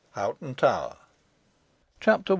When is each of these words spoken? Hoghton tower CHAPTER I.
Hoghton 0.15 0.55
tower 0.55 0.97
CHAPTER 1.99 2.29
I. 2.29 2.29